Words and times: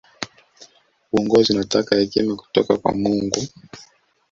uongozi 1.11 1.51
unataka 1.53 1.95
hekima 1.95 2.35
kutoka 2.35 2.77
kwa 2.77 2.93
mungu 2.93 3.41